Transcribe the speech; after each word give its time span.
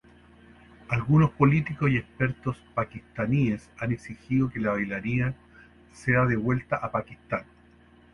Algunos 0.89 1.29
políticos 1.29 1.91
y 1.91 1.97
expertos 1.97 2.57
paquistaníes 2.73 3.69
han 3.77 3.91
exigido 3.91 4.49
que 4.49 4.59
la 4.59 4.71
bailarina 4.71 5.35
sea 5.93 6.25
"devuelta" 6.25 6.77
a 6.77 6.89
Pakistán. 6.89 7.43